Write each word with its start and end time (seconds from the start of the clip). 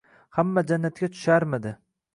Hamma 0.37 0.63
jannatga 0.71 1.11
tusharmidi. 1.19 1.77